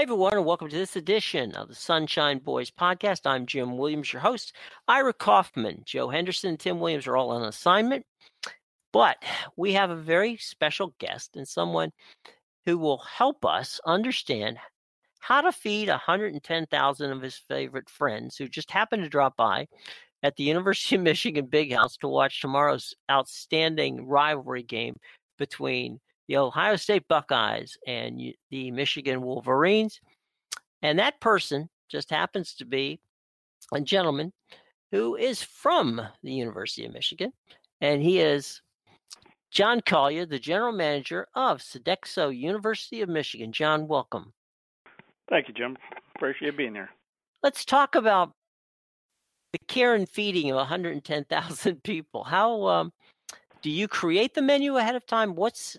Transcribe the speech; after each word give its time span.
Hey, 0.00 0.04
everyone, 0.04 0.32
and 0.32 0.46
welcome 0.46 0.70
to 0.70 0.76
this 0.78 0.96
edition 0.96 1.54
of 1.54 1.68
the 1.68 1.74
Sunshine 1.74 2.38
Boys 2.38 2.70
podcast. 2.70 3.26
I'm 3.26 3.44
Jim 3.44 3.76
Williams, 3.76 4.10
your 4.10 4.22
host. 4.22 4.54
Ira 4.88 5.12
Kaufman, 5.12 5.82
Joe 5.84 6.08
Henderson, 6.08 6.48
and 6.48 6.58
Tim 6.58 6.80
Williams 6.80 7.06
are 7.06 7.18
all 7.18 7.28
on 7.32 7.42
assignment. 7.42 8.06
But 8.94 9.22
we 9.58 9.74
have 9.74 9.90
a 9.90 9.96
very 9.96 10.38
special 10.38 10.94
guest 11.00 11.36
and 11.36 11.46
someone 11.46 11.92
who 12.64 12.78
will 12.78 12.96
help 12.96 13.44
us 13.44 13.78
understand 13.84 14.56
how 15.18 15.42
to 15.42 15.52
feed 15.52 15.90
110,000 15.90 17.12
of 17.12 17.20
his 17.20 17.36
favorite 17.36 17.90
friends 17.90 18.38
who 18.38 18.48
just 18.48 18.70
happened 18.70 19.02
to 19.02 19.08
drop 19.10 19.36
by 19.36 19.68
at 20.22 20.34
the 20.36 20.44
University 20.44 20.96
of 20.96 21.02
Michigan 21.02 21.44
Big 21.44 21.74
House 21.74 21.98
to 21.98 22.08
watch 22.08 22.40
tomorrow's 22.40 22.94
outstanding 23.10 24.06
rivalry 24.06 24.62
game 24.62 24.96
between 25.36 26.00
the 26.30 26.36
Ohio 26.36 26.76
State 26.76 27.08
Buckeyes 27.08 27.76
and 27.88 28.22
the 28.52 28.70
Michigan 28.70 29.20
Wolverines. 29.20 30.00
And 30.80 30.96
that 31.00 31.20
person 31.20 31.68
just 31.90 32.08
happens 32.08 32.54
to 32.54 32.64
be 32.64 33.00
a 33.74 33.80
gentleman 33.80 34.32
who 34.92 35.16
is 35.16 35.42
from 35.42 36.00
the 36.22 36.32
University 36.32 36.86
of 36.86 36.92
Michigan. 36.92 37.32
And 37.80 38.00
he 38.00 38.20
is 38.20 38.62
Jon 39.50 39.80
Collier, 39.80 40.24
the 40.24 40.38
general 40.38 40.70
manager 40.70 41.26
of 41.34 41.58
Sodexo 41.58 42.30
University 42.30 43.02
of 43.02 43.08
Michigan. 43.08 43.50
Jon, 43.50 43.88
welcome. 43.88 44.32
Thank 45.28 45.48
you, 45.48 45.54
Jim. 45.54 45.76
Appreciate 46.14 46.52
you 46.52 46.56
being 46.56 46.74
here. 46.74 46.90
Let's 47.42 47.64
talk 47.64 47.96
about 47.96 48.30
the 49.52 49.58
care 49.66 49.96
and 49.96 50.08
feeding 50.08 50.48
of 50.52 50.58
110,000 50.58 51.82
people. 51.82 52.22
How 52.22 52.66
um, 52.68 52.92
do 53.62 53.70
you 53.70 53.88
create 53.88 54.34
the 54.34 54.42
menu 54.42 54.76
ahead 54.76 54.94
of 54.94 55.04
time? 55.06 55.34
What's 55.34 55.76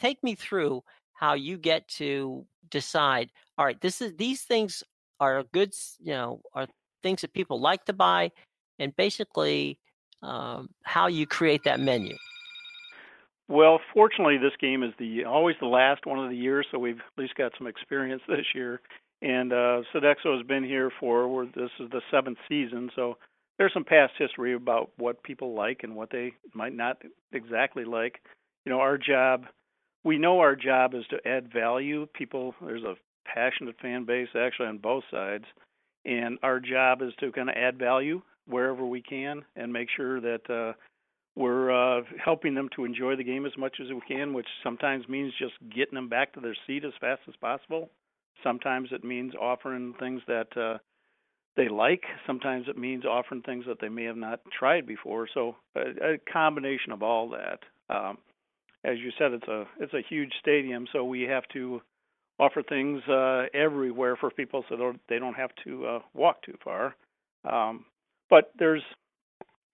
take 0.00 0.22
me 0.22 0.34
through 0.34 0.82
how 1.14 1.34
you 1.34 1.56
get 1.56 1.86
to 1.88 2.44
decide 2.70 3.30
all 3.58 3.64
right 3.64 3.80
this 3.80 4.00
is 4.00 4.14
these 4.16 4.42
things 4.42 4.82
are 5.20 5.44
goods 5.52 5.96
you 6.00 6.12
know 6.12 6.40
are 6.54 6.66
things 7.02 7.20
that 7.20 7.32
people 7.32 7.60
like 7.60 7.84
to 7.84 7.92
buy 7.92 8.30
and 8.78 8.94
basically 8.96 9.78
um, 10.22 10.68
how 10.84 11.08
you 11.08 11.26
create 11.26 11.64
that 11.64 11.80
menu. 11.80 12.16
Well 13.48 13.80
fortunately 13.92 14.38
this 14.38 14.52
game 14.60 14.82
is 14.82 14.92
the 14.98 15.24
always 15.24 15.56
the 15.60 15.66
last 15.66 16.06
one 16.06 16.18
of 16.18 16.30
the 16.30 16.36
year 16.36 16.64
so 16.70 16.78
we've 16.78 16.96
at 16.96 17.20
least 17.20 17.34
got 17.34 17.52
some 17.58 17.66
experience 17.66 18.22
this 18.28 18.46
year. 18.54 18.80
And 19.20 19.52
uh, 19.52 19.82
Sodexo 19.94 20.36
has 20.36 20.44
been 20.46 20.64
here 20.64 20.90
for 20.98 21.46
this 21.54 21.70
is 21.78 21.90
the 21.90 22.00
seventh 22.10 22.38
season 22.48 22.90
so 22.94 23.18
there's 23.58 23.72
some 23.74 23.84
past 23.84 24.14
history 24.18 24.54
about 24.54 24.90
what 24.96 25.22
people 25.22 25.54
like 25.54 25.80
and 25.82 25.94
what 25.94 26.10
they 26.10 26.32
might 26.54 26.74
not 26.74 27.02
exactly 27.32 27.84
like. 27.84 28.20
You 28.64 28.72
know 28.72 28.80
our 28.80 28.96
job 28.96 29.44
we 30.04 30.18
know 30.18 30.40
our 30.40 30.56
job 30.56 30.94
is 30.94 31.04
to 31.10 31.28
add 31.28 31.52
value. 31.52 32.06
People, 32.14 32.54
there's 32.60 32.82
a 32.82 32.94
passionate 33.24 33.76
fan 33.80 34.04
base 34.04 34.28
actually 34.36 34.68
on 34.68 34.78
both 34.78 35.04
sides, 35.10 35.44
and 36.04 36.38
our 36.42 36.60
job 36.60 37.02
is 37.02 37.12
to 37.20 37.32
kind 37.32 37.48
of 37.48 37.54
add 37.56 37.78
value 37.78 38.20
wherever 38.46 38.84
we 38.84 39.00
can 39.00 39.44
and 39.56 39.72
make 39.72 39.88
sure 39.96 40.20
that 40.20 40.50
uh, 40.50 40.72
we're 41.36 41.70
uh, 41.70 42.02
helping 42.22 42.54
them 42.54 42.68
to 42.76 42.84
enjoy 42.84 43.16
the 43.16 43.24
game 43.24 43.46
as 43.46 43.56
much 43.56 43.76
as 43.80 43.88
we 43.88 44.00
can, 44.06 44.34
which 44.34 44.48
sometimes 44.62 45.08
means 45.08 45.32
just 45.38 45.54
getting 45.74 45.94
them 45.94 46.08
back 46.08 46.32
to 46.32 46.40
their 46.40 46.56
seat 46.66 46.84
as 46.84 46.92
fast 47.00 47.22
as 47.28 47.34
possible. 47.40 47.88
Sometimes 48.42 48.88
it 48.92 49.04
means 49.04 49.34
offering 49.40 49.94
things 50.00 50.20
that 50.26 50.48
uh, 50.56 50.78
they 51.56 51.68
like. 51.68 52.02
Sometimes 52.26 52.66
it 52.68 52.76
means 52.76 53.04
offering 53.04 53.42
things 53.42 53.64
that 53.68 53.80
they 53.80 53.88
may 53.88 54.04
have 54.04 54.16
not 54.16 54.40
tried 54.58 54.86
before. 54.86 55.28
So 55.32 55.56
a, 55.76 56.14
a 56.14 56.18
combination 56.30 56.92
of 56.92 57.02
all 57.02 57.30
that. 57.30 57.60
Um, 57.94 58.18
as 58.84 58.98
you 58.98 59.10
said, 59.18 59.32
it's 59.32 59.48
a 59.48 59.64
it's 59.80 59.94
a 59.94 60.02
huge 60.08 60.32
stadium, 60.40 60.86
so 60.92 61.04
we 61.04 61.22
have 61.22 61.44
to 61.52 61.80
offer 62.38 62.62
things 62.62 63.02
uh, 63.08 63.44
everywhere 63.54 64.16
for 64.16 64.30
people 64.30 64.64
so 64.68 64.76
don't, 64.76 65.00
they 65.08 65.18
don't 65.18 65.34
have 65.34 65.50
to 65.64 65.86
uh, 65.86 65.98
walk 66.14 66.42
too 66.42 66.56
far. 66.64 66.96
Um, 67.44 67.84
but 68.30 68.52
there's, 68.58 68.82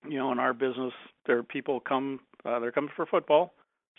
you 0.09 0.19
know, 0.19 0.33
in 0.33 0.39
our 0.39 0.53
business, 0.53 0.93
there 1.27 1.39
are 1.39 1.43
people 1.43 1.81
come 1.81 2.21
uh, 2.45 2.59
they're 2.59 2.73
coming 2.73 2.91
for 2.95 3.07
football, 3.07 3.53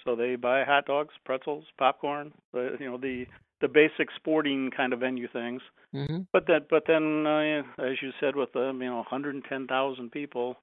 so 0.06 0.16
they 0.16 0.36
buy 0.36 0.64
hot 0.64 0.86
dogs, 0.86 1.14
pretzels, 1.26 1.66
popcorn, 1.78 2.32
the 2.54 2.78
you 2.80 2.90
know 2.90 2.98
the 2.98 3.26
the 3.62 3.68
basic 3.68 4.10
sporting 4.16 4.72
kind 4.76 4.94
of 4.94 5.00
venue 5.00 5.28
things. 5.28 5.62
Mm-hmm. 5.94 6.22
But 6.32 6.48
that 6.48 6.68
but 6.70 6.84
then 6.88 7.26
uh, 7.26 7.84
as 7.84 8.02
you 8.02 8.12
said, 8.20 8.36
with 8.36 8.52
the 8.54 8.72
you 8.74 8.86
know 8.86 8.98
110,000 8.98 10.12
people, 10.12 10.56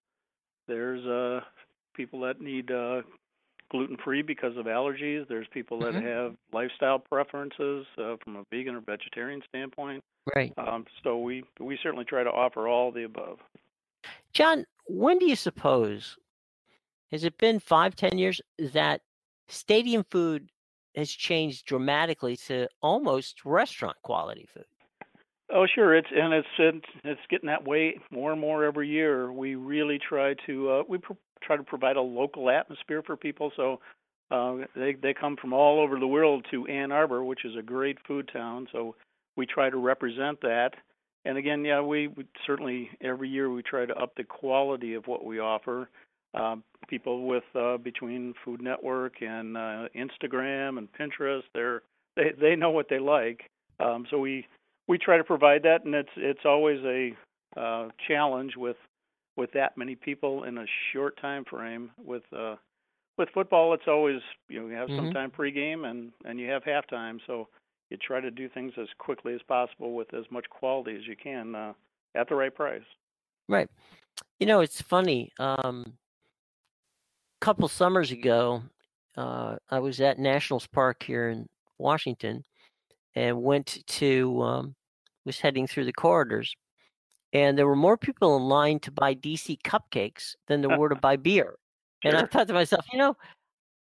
there's 0.69 1.05
uh 1.05 1.45
people 1.95 2.21
that 2.21 2.41
need 2.41 2.71
uh 2.71 3.03
gluten 3.71 3.97
free 4.03 4.23
because 4.23 4.57
of 4.57 4.67
allergies. 4.67 5.27
There's 5.29 5.47
people 5.53 5.81
that 5.81 5.95
mm-hmm. 5.95 6.07
have 6.07 6.35
lifestyle 6.53 6.99
preferences 6.99 7.87
uh, 7.99 8.17
from 8.23 8.37
a 8.37 8.45
vegan 8.51 8.75
or 8.75 8.81
vegetarian 8.81 9.43
standpoint. 9.49 10.03
Right. 10.35 10.53
Um, 10.59 10.85
so 11.03 11.19
we 11.19 11.45
we 11.61 11.79
certainly 11.83 12.05
try 12.05 12.25
to 12.25 12.31
offer 12.31 12.69
all 12.69 12.91
the 12.91 13.05
above. 13.05 13.39
Jon, 14.33 14.67
when 14.87 15.19
do 15.19 15.27
you 15.27 15.37
suppose 15.37 16.17
has 17.13 17.25
it 17.25 17.39
been 17.39 17.61
five, 17.61 17.95
ten 17.95 18.19
years 18.19 18.41
that 18.59 19.03
stadium 19.49 20.05
food 20.11 20.51
has 20.95 21.11
changed 21.11 21.67
dramatically 21.67 22.37
to 22.37 22.69
almost 22.83 23.45
restaurant 23.45 23.97
quality 24.03 24.49
food? 24.53 24.65
Oh, 25.53 25.67
sure. 25.73 25.95
It's 25.95 26.09
and 26.13 26.35
it's 26.35 26.83
it's 27.05 27.21
getting 27.31 27.47
that 27.47 27.65
way 27.65 28.01
more 28.11 28.33
and 28.33 28.41
more 28.41 28.65
every 28.65 28.89
year. 28.89 29.31
We 29.33 29.55
really 29.55 29.99
try 29.99 30.35
to 30.47 30.71
uh, 30.71 30.83
we 30.89 30.99
pr- 30.99 31.13
try 31.47 31.57
to 31.57 31.63
provide 31.63 31.97
a 31.97 32.03
local 32.03 32.51
atmosphere 32.51 33.03
for 33.03 33.17
people. 33.17 33.53
So 33.57 33.81
uh, 34.31 34.57
they 34.75 34.95
they 34.95 35.15
come 35.15 35.37
from 35.37 35.53
all 35.53 35.81
over 35.81 35.99
the 35.99 36.07
world 36.07 36.47
to 36.51 36.67
Ann 36.67 36.93
Arbor, 36.93 37.25
which 37.25 37.45
is 37.45 37.57
a 37.57 37.63
great 37.63 37.99
food 38.07 38.29
town. 38.33 38.67
So 38.73 38.97
we 39.37 39.47
try 39.47 39.71
to 39.71 39.77
represent 39.77 40.41
that. 40.43 40.71
And 41.25 41.39
again, 41.39 41.65
yeah, 41.65 41.81
we, 41.81 42.09
we 42.09 42.25
certainly 42.47 42.91
every 43.01 43.29
year 43.29 43.51
we 43.51 43.63
try 43.63 43.87
to 43.87 43.95
up 43.95 44.15
the 44.17 44.25
quality 44.25 44.95
of 44.95 45.07
what 45.07 45.25
we 45.25 45.39
offer. 45.39 45.89
Uh, 46.35 46.57
people 46.89 47.27
with 47.27 47.45
uh, 47.55 47.79
between 47.79 48.35
Food 48.45 48.61
Network 48.61 49.23
and 49.23 49.57
uh, 49.57 49.89
Instagram 49.97 50.79
and 50.79 50.89
Pinterest, 50.93 51.43
they're 51.55 51.83
they 52.17 52.33
they 52.41 52.57
know 52.57 52.71
what 52.71 52.89
they 52.89 52.99
like. 52.99 53.49
Um, 53.81 54.07
so 54.11 54.19
we 54.19 54.47
we 54.87 54.99
try 54.99 55.17
to 55.17 55.25
provide 55.25 55.63
that, 55.63 55.85
and 55.85 55.95
it's 55.95 56.11
it's 56.17 56.45
always 56.45 56.81
a 56.85 57.17
uh, 57.59 57.89
challenge 58.07 58.57
with 58.57 58.77
with 59.37 59.53
that 59.53 59.77
many 59.77 59.95
people 59.95 60.45
in 60.45 60.59
a 60.59 60.67
short 60.93 61.21
time 61.21 61.45
frame. 61.45 61.91
With 62.03 62.23
uh, 62.37 62.57
with 63.19 63.29
football, 63.35 63.75
it's 63.75 63.89
always 63.89 64.21
you 64.49 64.61
know 64.61 64.69
you 64.69 64.75
have 64.75 64.89
mm-hmm. 64.89 65.07
some 65.07 65.13
time 65.13 65.31
pregame 65.31 65.89
and 65.89 66.13
and 66.25 66.41
you 66.41 66.49
have 66.51 66.63
halftime, 66.65 67.19
so 67.27 67.49
you 67.91 67.97
try 67.97 68.21
to 68.21 68.31
do 68.31 68.49
things 68.49 68.73
as 68.81 68.89
quickly 68.99 69.35
as 69.35 69.41
possible 69.47 69.95
with 69.95 70.13
as 70.15 70.25
much 70.31 70.47
quality 70.51 70.97
as 70.97 71.07
you 71.07 71.17
can 71.17 71.55
uh, 71.55 71.73
at 72.15 72.29
the 72.29 72.35
right 72.35 72.55
price. 72.55 72.83
Right. 73.49 73.69
You 74.41 74.47
know, 74.47 74.61
it's 74.61 74.83
funny. 74.83 75.33
Um, 75.39 75.85
a 77.41 77.45
couple 77.45 77.69
summers 77.69 78.11
ago, 78.11 78.63
uh, 79.17 79.57
I 79.71 79.79
was 79.79 80.01
at 80.01 80.19
Nationals 80.19 80.67
Park 80.67 81.03
here 81.03 81.29
in 81.29 81.47
Washington, 81.79 82.45
and 83.15 83.43
went 83.43 83.79
to 83.87 84.43
um, 84.43 84.75
was 85.25 85.41
heading 85.41 85.67
through 85.67 85.85
the 85.85 85.93
corridors, 85.93 86.55
and 87.37 87.59
there 87.59 87.67
were 87.67 87.77
more 87.77 87.99
people 87.99 88.35
in 88.39 88.45
line 88.45 88.81
to 88.81 88.91
buy 88.91 89.15
DC 89.15 89.61
cupcakes 89.61 90.37
than 90.49 90.63
there 90.63 90.79
were 90.79 90.89
to 90.89 90.95
buy 90.95 91.17
beer. 91.17 91.57
Sure. 92.03 92.15
And 92.15 92.17
I 92.17 92.25
thought 92.25 92.49
to 92.49 92.55
myself, 92.55 92.87
you 92.91 92.99
know, 92.99 93.15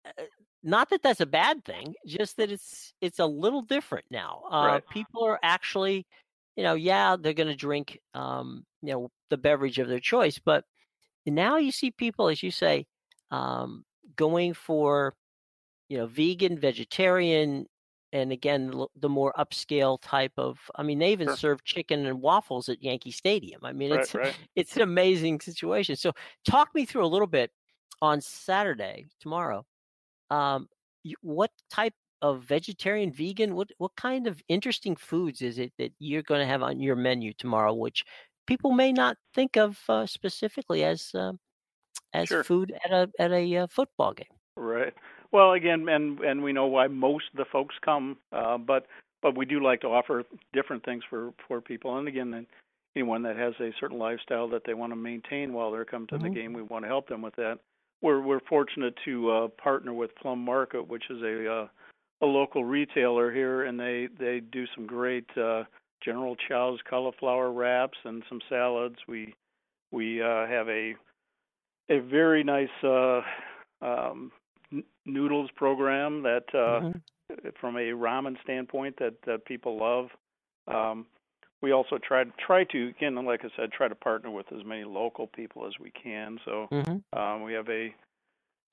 uh, 0.05 0.23
not 0.63 0.89
that 0.91 1.03
that's 1.03 1.19
a 1.19 1.25
bad 1.25 1.65
thing, 1.65 1.93
just 2.07 2.37
that 2.37 2.49
it's 2.49 2.93
it's 3.01 3.19
a 3.19 3.25
little 3.25 3.61
different 3.61 4.05
now. 4.09 4.43
Uh, 4.49 4.67
right. 4.67 4.89
People 4.89 5.25
are 5.25 5.39
actually, 5.43 6.05
you 6.55 6.63
know, 6.63 6.75
yeah, 6.75 7.17
they're 7.19 7.33
going 7.33 7.49
to 7.49 7.55
drink, 7.55 7.99
um, 8.13 8.63
you 8.81 8.93
know, 8.93 9.11
the 9.29 9.37
beverage 9.37 9.77
of 9.77 9.89
their 9.89 9.99
choice, 9.99 10.39
but 10.39 10.63
now 11.25 11.57
you 11.57 11.71
see 11.71 11.91
people, 11.91 12.29
as 12.29 12.41
you 12.43 12.51
say, 12.51 12.85
um, 13.29 13.83
going 14.15 14.53
for, 14.53 15.15
you 15.89 15.97
know, 15.97 16.05
vegan, 16.05 16.57
vegetarian, 16.57 17.65
and 18.13 18.31
again 18.31 18.85
the 18.95 19.09
more 19.09 19.33
upscale 19.37 19.97
type 20.01 20.31
of 20.37 20.59
i 20.75 20.83
mean 20.83 20.99
they 20.99 21.11
even 21.11 21.27
sure. 21.27 21.35
serve 21.35 21.63
chicken 21.65 22.05
and 22.05 22.21
waffles 22.21 22.69
at 22.69 22.81
yankee 22.81 23.11
stadium 23.11 23.59
i 23.63 23.73
mean 23.73 23.91
it's 23.91 24.15
right. 24.15 24.37
it's 24.55 24.75
an 24.77 24.83
amazing 24.83 25.41
situation 25.41 25.95
so 25.95 26.13
talk 26.45 26.73
me 26.73 26.85
through 26.85 27.03
a 27.03 27.07
little 27.07 27.27
bit 27.27 27.51
on 28.01 28.21
saturday 28.21 29.05
tomorrow 29.19 29.65
um, 30.29 30.67
what 31.21 31.51
type 31.69 31.93
of 32.21 32.43
vegetarian 32.43 33.11
vegan 33.11 33.53
what 33.55 33.69
what 33.79 33.91
kind 33.97 34.27
of 34.27 34.41
interesting 34.47 34.95
foods 34.95 35.41
is 35.41 35.59
it 35.59 35.73
that 35.77 35.91
you're 35.99 36.23
going 36.23 36.39
to 36.39 36.47
have 36.47 36.63
on 36.63 36.79
your 36.79 36.95
menu 36.95 37.33
tomorrow 37.33 37.73
which 37.73 38.05
people 38.47 38.71
may 38.71 38.93
not 38.93 39.17
think 39.33 39.57
of 39.57 39.77
uh, 39.89 40.05
specifically 40.05 40.83
as 40.83 41.11
uh, 41.15 41.33
as 42.13 42.29
sure. 42.29 42.43
food 42.43 42.73
at 42.85 42.91
a 42.91 43.09
at 43.19 43.31
a 43.31 43.57
uh, 43.57 43.67
football 43.67 44.13
game 44.13 44.25
right 44.55 44.93
well, 45.33 45.53
again, 45.53 45.89
and 45.89 46.19
and 46.19 46.43
we 46.43 46.53
know 46.53 46.67
why 46.67 46.87
most 46.87 47.25
of 47.33 47.37
the 47.37 47.45
folks 47.51 47.75
come, 47.83 48.17
uh, 48.31 48.57
but 48.57 48.85
but 49.21 49.35
we 49.35 49.45
do 49.45 49.61
like 49.61 49.81
to 49.81 49.87
offer 49.87 50.23
different 50.53 50.85
things 50.85 51.03
for 51.09 51.33
for 51.47 51.59
people. 51.59 51.97
And 51.97 52.07
again, 52.07 52.45
anyone 52.95 53.23
that 53.23 53.35
has 53.35 53.53
a 53.59 53.71
certain 53.79 53.97
lifestyle 53.97 54.47
that 54.49 54.61
they 54.65 54.75
want 54.75 54.91
to 54.91 54.95
maintain 54.95 55.51
while 55.51 55.71
they're 55.71 55.85
coming 55.85 56.07
to 56.09 56.15
mm-hmm. 56.15 56.23
the 56.25 56.29
game, 56.29 56.53
we 56.53 56.61
want 56.61 56.85
to 56.85 56.87
help 56.87 57.09
them 57.09 57.21
with 57.21 57.35
that. 57.37 57.57
We're 58.01 58.21
we're 58.21 58.41
fortunate 58.47 58.93
to 59.05 59.31
uh, 59.31 59.47
partner 59.61 59.93
with 59.93 60.15
Plum 60.21 60.39
Market, 60.39 60.87
which 60.87 61.05
is 61.09 61.21
a 61.23 61.51
uh, 61.51 61.67
a 62.21 62.27
local 62.27 62.63
retailer 62.63 63.33
here, 63.33 63.63
and 63.63 63.79
they 63.79 64.07
they 64.19 64.39
do 64.39 64.65
some 64.75 64.85
great 64.85 65.25
uh, 65.35 65.63
General 66.05 66.35
Chow's 66.47 66.79
cauliflower 66.87 67.51
wraps 67.51 67.97
and 68.05 68.23
some 68.29 68.39
salads. 68.49 68.97
We 69.07 69.33
we 69.91 70.21
uh, 70.21 70.45
have 70.45 70.69
a 70.69 70.95
a 71.89 71.99
very 71.99 72.43
nice 72.43 72.67
uh, 72.83 73.21
um, 73.81 74.31
noodles 75.05 75.49
program 75.55 76.23
that 76.23 76.43
uh, 76.53 76.81
mm-hmm. 76.81 77.47
from 77.59 77.77
a 77.77 77.91
ramen 77.91 78.35
standpoint 78.43 78.95
that 78.99 79.15
that 79.25 79.45
people 79.45 79.77
love. 79.77 80.09
Um, 80.67 81.05
we 81.61 81.71
also 81.71 81.97
try 81.97 82.23
try 82.45 82.65
to 82.65 82.87
again, 82.89 83.15
like 83.25 83.41
I 83.43 83.49
said, 83.55 83.71
try 83.71 83.87
to 83.87 83.95
partner 83.95 84.31
with 84.31 84.47
as 84.51 84.65
many 84.65 84.83
local 84.83 85.27
people 85.27 85.65
as 85.65 85.73
we 85.79 85.91
can. 85.91 86.37
So 86.45 86.67
mm-hmm. 86.71 87.19
um, 87.19 87.43
we 87.43 87.53
have 87.53 87.69
a 87.69 87.93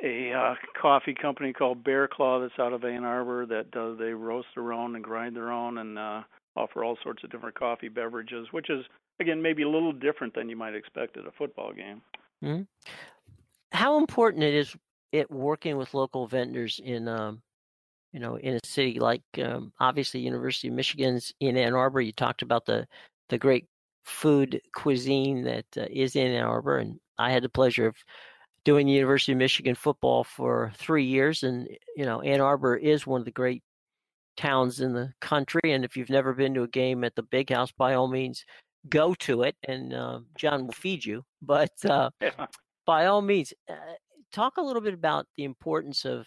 a 0.03 0.32
uh, 0.32 0.55
coffee 0.81 1.15
company 1.15 1.53
called 1.53 1.85
Bear 1.85 2.09
Claw 2.09 2.41
that's 2.41 2.59
out 2.59 2.73
of 2.73 2.85
Ann 2.85 3.05
Arbor 3.05 3.47
that 3.47 3.71
does 3.71 3.99
they 3.99 4.12
roast 4.12 4.49
their 4.55 4.73
own 4.73 4.94
and 4.97 5.05
grind 5.05 5.37
their 5.37 5.53
own 5.53 5.79
and 5.79 5.99
uh, 5.99 6.23
offer 6.56 6.85
all 6.85 6.97
sorts 7.03 7.23
of 7.23 7.31
different 7.31 7.55
coffee 7.55 7.88
beverages, 7.88 8.49
which 8.50 8.71
is 8.71 8.85
again 9.21 9.41
maybe 9.41 9.62
a 9.62 9.69
little 9.69 9.93
different 9.93 10.35
than 10.35 10.49
you 10.49 10.56
might 10.56 10.75
expect 10.75 11.17
at 11.17 11.27
a 11.27 11.31
football 11.32 11.73
game. 11.73 12.03
Mm-hmm. 12.43 12.62
How 13.73 13.99
important 13.99 14.43
it 14.43 14.55
is 14.55 14.75
it 15.12 15.31
working 15.31 15.77
with 15.77 15.95
local 15.95 16.27
vendors 16.27 16.81
in 16.85 17.09
um, 17.09 17.43
you 18.12 18.21
know 18.21 18.37
in 18.37 18.55
a 18.55 18.67
city 18.67 18.99
like 18.99 19.23
um, 19.43 19.73
obviously 19.81 20.21
University 20.21 20.69
of 20.69 20.75
Michigan's 20.75 21.33
in 21.41 21.57
Ann 21.57 21.75
Arbor. 21.75 22.01
You 22.01 22.12
talked 22.12 22.43
about 22.43 22.67
the 22.67 22.87
the 23.29 23.39
great 23.39 23.67
food 24.05 24.61
cuisine 24.75 25.45
that 25.45 25.67
uh, 25.77 25.87
is 25.91 26.17
in 26.17 26.33
Ann 26.33 26.45
Arbor, 26.45 26.79
and 26.79 26.99
I 27.19 27.31
had 27.31 27.43
the 27.43 27.49
pleasure 27.49 27.87
of 27.87 27.97
doing 28.65 28.89
University 28.89 29.33
of 29.33 29.39
Michigan 29.39 29.75
football 29.75 30.25
for 30.25 30.73
three 30.77 31.05
years, 31.05 31.43
and 31.43 31.69
you 31.97 32.05
know 32.05 32.21
Ann 32.23 32.41
Arbor 32.41 32.77
is 32.77 33.06
one 33.06 33.21
of 33.21 33.25
the 33.25 33.31
great 33.31 33.63
towns 34.37 34.81
in 34.81 34.93
the 34.93 35.13
country. 35.21 35.61
And 35.65 35.85
if 35.85 35.97
you've 35.97 36.11
never 36.11 36.33
been 36.33 36.55
to 36.55 36.63
a 36.63 36.69
game 36.69 37.05
at 37.05 37.15
the 37.15 37.23
Big 37.23 37.51
House, 37.51 37.73
by 37.73 37.95
all 37.95 38.09
means, 38.09 38.45
go 38.89 39.15
to 39.15 39.43
it, 39.43 39.56
and 39.69 39.93
uh, 39.93 40.21
Jon 40.37 40.67
will 40.67 40.73
feed 40.73 41.05
you. 41.05 41.25
But 41.43 41.73
uh, 41.85 42.11
by 42.87 43.06
all 43.06 43.23
means, 43.23 43.53
uh, 43.69 43.75
talk 44.32 44.56
a 44.56 44.62
little 44.62 44.82
bit 44.82 44.94
about 44.94 45.27
the 45.37 45.44
importance 45.44 46.05
of 46.05 46.27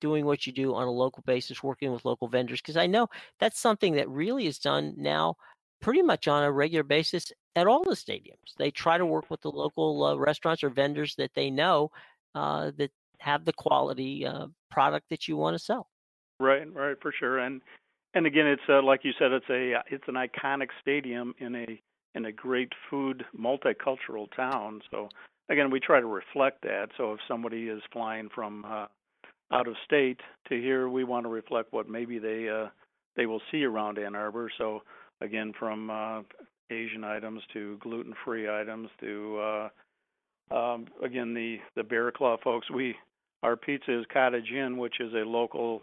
doing 0.00 0.24
what 0.24 0.46
you 0.46 0.52
do 0.52 0.74
on 0.74 0.86
a 0.86 0.90
local 0.90 1.22
basis, 1.26 1.62
working 1.62 1.92
with 1.92 2.04
local 2.04 2.28
vendors, 2.28 2.60
because 2.60 2.76
I 2.76 2.86
know 2.86 3.08
that's 3.40 3.60
something 3.60 3.94
that 3.94 4.08
really 4.08 4.46
is 4.46 4.58
done 4.58 4.94
now 4.96 5.36
pretty 5.80 6.02
much 6.02 6.28
on 6.28 6.44
a 6.44 6.52
regular 6.52 6.82
basis 6.82 7.32
at 7.56 7.66
all 7.66 7.84
the 7.84 7.90
stadiums. 7.90 8.54
They 8.56 8.70
try 8.70 8.98
to 8.98 9.06
work 9.06 9.30
with 9.30 9.40
the 9.40 9.50
local 9.50 10.04
uh, 10.04 10.16
restaurants 10.16 10.62
or 10.62 10.70
vendors 10.70 11.14
that 11.16 11.32
they 11.34 11.50
know 11.50 11.90
uh, 12.34 12.72
that 12.76 12.90
have 13.20 13.44
the 13.44 13.52
quality 13.52 14.26
uh, 14.26 14.46
product 14.70 15.06
that 15.10 15.28
you 15.28 15.36
want 15.36 15.56
to 15.56 15.62
sell. 15.62 15.88
Right, 16.40 16.72
right, 16.72 16.96
for 17.00 17.12
sure. 17.18 17.38
And 17.38 17.62
and 18.14 18.26
again, 18.26 18.46
it's 18.46 18.62
uh, 18.68 18.82
like 18.82 19.00
you 19.04 19.12
said, 19.18 19.32
it's 19.32 19.50
a 19.50 19.82
it's 19.90 20.04
an 20.06 20.14
iconic 20.14 20.68
stadium 20.80 21.34
in 21.38 21.54
a 21.54 21.82
in 22.14 22.26
a 22.26 22.32
great 22.32 22.72
food 22.88 23.24
multicultural 23.38 24.28
town. 24.34 24.80
So 24.90 25.08
again, 25.48 25.70
we 25.70 25.80
try 25.80 26.00
to 26.00 26.06
reflect 26.06 26.62
that. 26.62 26.88
So 26.96 27.12
if 27.12 27.20
somebody 27.26 27.68
is 27.68 27.82
flying 27.92 28.28
from 28.34 28.64
uh, 28.64 28.86
out 29.50 29.68
of 29.68 29.74
state 29.84 30.20
to 30.48 30.60
here, 30.60 30.88
we 30.88 31.04
want 31.04 31.24
to 31.24 31.30
reflect 31.30 31.72
what 31.72 31.88
maybe 31.88 32.18
they 32.18 32.48
uh, 32.48 32.68
they 33.16 33.26
will 33.26 33.42
see 33.50 33.64
around 33.64 33.98
Ann 33.98 34.14
Arbor. 34.14 34.50
So 34.58 34.82
again, 35.20 35.52
from 35.58 35.90
uh, 35.90 36.22
Asian 36.70 37.04
items 37.04 37.42
to 37.52 37.78
gluten-free 37.80 38.48
items 38.48 38.88
to 39.00 39.38
uh, 40.52 40.54
um, 40.54 40.86
again 41.02 41.34
the 41.34 41.58
the 41.76 41.84
Bear 41.84 42.12
Claw 42.12 42.36
folks. 42.42 42.70
We 42.70 42.94
our 43.42 43.56
pizza 43.56 44.00
is 44.00 44.06
Cottage 44.12 44.50
Inn, 44.50 44.76
which 44.78 45.00
is 45.00 45.12
a 45.14 45.28
local 45.28 45.82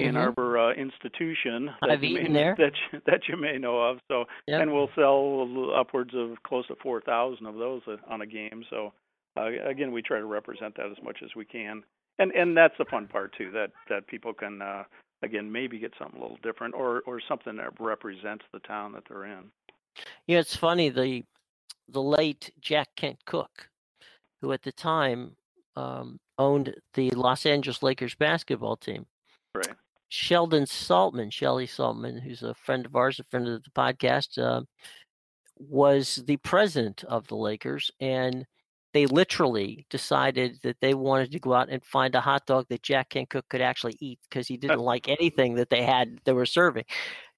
Ann 0.00 0.08
mm-hmm. 0.08 0.16
Arbor 0.16 0.58
uh, 0.58 0.72
institution 0.74 1.70
that 1.80 1.90
I've 1.90 2.02
you 2.02 2.18
eaten 2.18 2.32
may, 2.32 2.38
there 2.38 2.54
that 2.58 2.72
you, 2.92 3.00
that 3.06 3.20
you 3.28 3.36
may 3.36 3.58
know 3.58 3.80
of. 3.80 3.98
So 4.08 4.24
yep. 4.46 4.62
and 4.62 4.72
we'll 4.72 4.90
sell 4.94 5.72
upwards 5.78 6.12
of 6.14 6.42
close 6.44 6.66
to 6.68 6.76
four 6.82 7.00
thousand 7.00 7.46
of 7.46 7.56
those 7.56 7.82
on 8.08 8.20
a 8.20 8.26
game. 8.26 8.64
So 8.70 8.92
uh, 9.36 9.48
again, 9.68 9.92
we 9.92 10.02
try 10.02 10.18
to 10.18 10.26
represent 10.26 10.76
that 10.76 10.86
as 10.86 11.02
much 11.02 11.18
as 11.24 11.30
we 11.36 11.44
can, 11.44 11.82
and 12.18 12.32
and 12.32 12.56
that's 12.56 12.74
the 12.78 12.86
fun 12.86 13.06
part 13.06 13.34
too. 13.36 13.50
That 13.52 13.70
that 13.88 14.06
people 14.06 14.32
can 14.32 14.62
uh, 14.62 14.84
again 15.22 15.50
maybe 15.50 15.78
get 15.78 15.92
something 15.98 16.18
a 16.18 16.22
little 16.22 16.38
different 16.42 16.74
or 16.74 17.02
or 17.06 17.20
something 17.28 17.56
that 17.56 17.78
represents 17.80 18.44
the 18.52 18.60
town 18.60 18.92
that 18.92 19.04
they're 19.08 19.24
in. 19.24 19.44
Yeah, 20.26 20.38
it's 20.38 20.56
funny 20.56 20.88
the 20.88 21.24
the 21.88 22.02
late 22.02 22.50
Jack 22.60 22.88
Kent 22.96 23.18
Cooke, 23.26 23.68
who 24.40 24.52
at 24.52 24.62
the 24.62 24.72
time 24.72 25.36
um, 25.76 26.18
owned 26.38 26.74
the 26.94 27.10
Los 27.10 27.46
Angeles 27.46 27.82
Lakers 27.82 28.14
basketball 28.14 28.76
team. 28.76 29.06
Right. 29.54 29.76
Sheldon 30.08 30.64
Saltman, 30.64 31.30
Shelly 31.30 31.66
Saltman, 31.66 32.20
who's 32.20 32.42
a 32.42 32.54
friend 32.54 32.86
of 32.86 32.94
ours, 32.94 33.18
a 33.18 33.24
friend 33.24 33.48
of 33.48 33.62
the 33.62 33.70
podcast, 33.70 34.38
uh, 34.38 34.62
was 35.58 36.22
the 36.26 36.36
president 36.38 37.04
of 37.04 37.26
the 37.28 37.36
Lakers, 37.36 37.90
and 38.00 38.46
they 38.92 39.06
literally 39.06 39.86
decided 39.90 40.58
that 40.62 40.76
they 40.80 40.94
wanted 40.94 41.32
to 41.32 41.38
go 41.38 41.52
out 41.52 41.68
and 41.68 41.84
find 41.84 42.14
a 42.14 42.20
hot 42.20 42.46
dog 42.46 42.66
that 42.68 42.82
Jack 42.82 43.10
Kent 43.10 43.30
Cooke 43.30 43.48
could 43.48 43.60
actually 43.60 43.96
eat 44.00 44.18
because 44.28 44.48
he 44.48 44.56
didn't 44.56 44.80
like 44.80 45.08
anything 45.08 45.54
that 45.56 45.70
they 45.70 45.82
had 45.82 46.18
they 46.24 46.32
were 46.32 46.46
serving. 46.46 46.84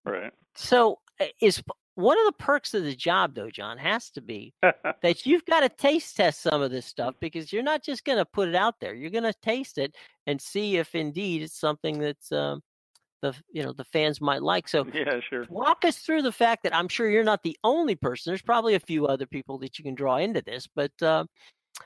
Right. 0.05 0.33
So 0.55 0.99
uh, 1.21 1.27
is 1.41 1.63
one 1.99 2.17
of 2.17 2.27
the 2.27 2.45
perks 2.45 2.75
of 2.75 2.85
the 2.85 2.95
job 2.95 3.35
though 3.35 3.51
jon? 3.51 3.77
Has 3.77 4.11
to 4.11 4.21
be 4.21 4.55
that 4.63 5.27
you've 5.27 5.45
got 5.47 5.61
to 5.61 5.69
taste 5.69 6.17
test 6.17 6.41
some 6.41 6.63
of 6.63 6.71
this 6.71 6.87
stuff 6.87 7.15
because 7.21 7.53
you're 7.53 7.63
not 7.63 7.83
just 7.83 8.05
going 8.05 8.19
to 8.19 8.25
put 8.25 8.49
it 8.49 8.55
out 8.55 8.77
there. 8.81 8.95
You're 8.95 9.11
going 9.11 9.25
to 9.25 9.35
taste 9.43 9.79
it 9.79 9.97
and 10.27 10.41
see 10.41 10.77
if 10.77 10.95
indeed 10.95 11.43
it's 11.43 11.59
something 11.59 11.99
that's 11.99 12.31
um, 12.31 12.63
the 13.21 13.35
you 13.51 13.65
know 13.65 13.73
the 13.73 13.85
fans 13.85 14.21
might 14.21 14.43
like. 14.43 14.69
So 14.69 14.87
yeah 14.95 15.19
sure. 15.29 15.45
walk 15.49 15.85
us 15.85 15.99
through 15.99 16.23
the 16.23 16.33
fact 16.33 16.63
that 16.63 16.75
i'm 16.75 16.89
sure 16.89 17.11
you're 17.11 17.25
not 17.25 17.43
the 17.43 17.59
only 17.65 17.97
person. 17.97 18.31
There's 18.31 18.43
probably 18.43 18.77
a 18.77 18.81
few 18.81 19.07
other 19.07 19.27
people 19.27 19.59
that 19.59 19.79
you 19.79 19.85
can 19.85 19.97
draw 19.97 20.19
into 20.19 20.41
this 20.41 20.69
but 20.73 20.93
uh, 21.03 21.25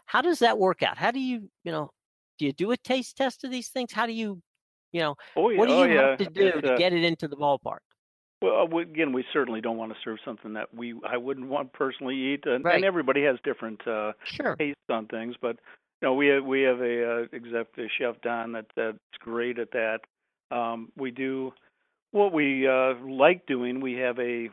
how 0.05 0.21
does 0.21 0.41
that 0.41 0.59
work 0.59 0.83
out? 0.83 0.99
How 0.99 1.11
do 1.11 1.21
you 1.21 1.49
you 1.65 1.73
know 1.73 1.91
do 2.39 2.45
you 2.45 2.53
do 2.53 2.71
a 2.73 2.77
taste 2.77 3.17
test 3.17 3.45
of 3.45 3.51
these 3.51 3.69
things? 3.69 3.93
How 3.93 4.05
do 4.05 4.13
you 4.13 4.43
you 4.93 5.01
know 5.01 5.15
oh, 5.37 5.49
yeah. 5.49 5.59
what 5.59 5.69
do 5.69 5.73
you 5.73 5.85
oh, 5.85 5.89
have 5.89 6.21
yeah. 6.21 6.27
to 6.27 6.31
do 6.31 6.47
it's, 6.49 6.61
to 6.61 6.75
uh, 6.75 6.77
get 6.77 6.93
it 6.93 7.03
into 7.03 7.29
the 7.29 7.37
ballpark 7.37 7.79
well, 8.43 8.69
uh, 8.73 8.79
again, 8.79 9.13
we 9.13 9.25
certainly 9.33 9.61
don't 9.61 9.77
want 9.77 9.93
to 9.93 9.99
serve 10.05 10.19
something 10.25 10.55
that 10.55 10.75
we 10.75 10.95
I 11.09 11.17
wouldn't 11.17 11.49
want 11.49 11.73
personally 11.73 12.17
eat, 12.17 12.45
and, 12.45 12.65
right. 12.65 12.77
and 12.77 12.85
everybody 12.85 13.23
has 13.25 13.37
different 13.45 13.87
uh, 13.87 14.13
sure. 14.25 14.57
tastes 14.57 14.81
on 14.91 15.07
things. 15.07 15.35
But 15.41 15.57
you 16.01 16.09
know, 16.09 16.15
we 16.15 16.27
have, 16.29 16.45
we 16.45 16.63
have 16.63 16.81
a 16.81 17.11
uh, 17.11 17.27
executive 17.33 17.91
chef 17.99 18.21
Don 18.23 18.53
that 18.53 18.67
that's 18.77 18.99
great 19.21 19.59
at 19.59 19.71
that. 19.73 20.01
Um, 20.51 20.91
we 20.97 21.11
do 21.11 21.53
what 22.11 22.33
we 22.33 22.67
uh, 22.67 22.95
like 23.07 23.47
doing. 23.47 23.81
We 23.81 23.95
have 23.95 24.19
a 24.19 24.49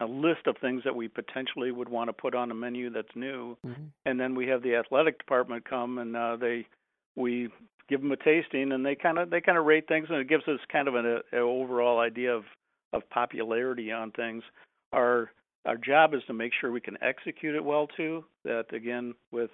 a 0.00 0.06
list 0.06 0.46
of 0.46 0.56
things 0.60 0.82
that 0.84 0.94
we 0.94 1.08
potentially 1.08 1.72
would 1.72 1.88
want 1.88 2.08
to 2.08 2.12
put 2.12 2.34
on 2.34 2.50
a 2.50 2.54
menu 2.54 2.88
that's 2.90 3.14
new, 3.14 3.56
mm-hmm. 3.66 3.84
and 4.06 4.18
then 4.18 4.34
we 4.34 4.46
have 4.46 4.62
the 4.62 4.76
athletic 4.76 5.18
department 5.18 5.68
come 5.68 5.98
and 5.98 6.16
uh, 6.16 6.36
they 6.36 6.66
we 7.16 7.48
give 7.88 8.00
them 8.00 8.12
a 8.12 8.16
tasting 8.16 8.72
and 8.72 8.84
they 8.84 8.94
kind 8.94 9.18
of 9.18 9.30
they 9.30 9.40
kind 9.40 9.58
of 9.58 9.64
rate 9.64 9.88
things 9.88 10.06
and 10.08 10.18
it 10.18 10.28
gives 10.28 10.46
us 10.46 10.60
kind 10.70 10.88
of 10.88 10.94
an, 10.94 11.20
a, 11.32 11.38
a 11.38 11.40
overall 11.40 11.98
idea 11.98 12.32
of 12.32 12.44
of 12.92 13.08
popularity 13.10 13.92
on 13.92 14.10
things. 14.12 14.42
Our 14.92 15.30
our 15.66 15.76
job 15.76 16.14
is 16.14 16.22
to 16.26 16.32
make 16.32 16.52
sure 16.58 16.72
we 16.72 16.80
can 16.80 16.96
execute 17.02 17.54
it 17.54 17.64
well 17.64 17.86
too. 17.86 18.24
That 18.44 18.72
again 18.72 19.14
with 19.30 19.50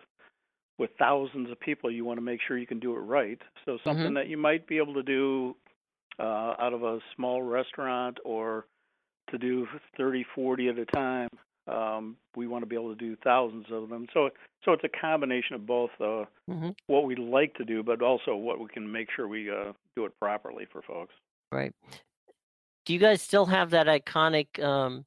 with 0.78 0.90
thousands 0.98 1.50
of 1.50 1.60
people, 1.60 1.90
you 1.90 2.04
want 2.04 2.18
to 2.18 2.24
make 2.24 2.40
sure 2.46 2.58
you 2.58 2.66
can 2.66 2.80
do 2.80 2.94
it 2.96 3.00
right. 3.00 3.40
So 3.64 3.78
something 3.84 4.06
mm-hmm. 4.06 4.14
that 4.14 4.28
you 4.28 4.36
might 4.36 4.66
be 4.66 4.78
able 4.78 4.94
to 4.94 5.02
do 5.02 5.54
uh, 6.18 6.54
out 6.58 6.72
of 6.72 6.82
a 6.82 6.98
small 7.14 7.42
restaurant 7.42 8.18
or 8.24 8.66
to 9.30 9.38
do 9.38 9.66
30, 9.96 10.24
40 10.34 10.68
at 10.68 10.78
a 10.78 10.86
time. 10.86 11.28
Um, 11.66 12.16
we 12.36 12.46
want 12.46 12.62
to 12.62 12.66
be 12.66 12.74
able 12.74 12.90
to 12.90 12.98
do 12.98 13.16
thousands 13.22 13.66
of 13.70 13.88
them. 13.88 14.06
So, 14.12 14.30
so 14.64 14.72
it's 14.72 14.84
a 14.84 15.00
combination 15.00 15.54
of 15.54 15.64
both 15.64 15.90
uh, 16.00 16.24
mm-hmm. 16.50 16.70
what 16.88 17.04
we 17.04 17.14
like 17.14 17.54
to 17.54 17.64
do, 17.64 17.82
but 17.82 18.02
also 18.02 18.34
what 18.34 18.58
we 18.58 18.66
can 18.66 18.90
make 18.90 19.08
sure 19.14 19.28
we 19.28 19.50
uh, 19.50 19.72
do 19.96 20.04
it 20.04 20.12
properly 20.20 20.66
for 20.72 20.82
folks. 20.82 21.14
Right 21.52 21.72
do 22.84 22.92
you 22.92 22.98
guys 22.98 23.22
still 23.22 23.46
have 23.46 23.70
that 23.70 23.86
iconic 23.86 24.62
um, 24.62 25.04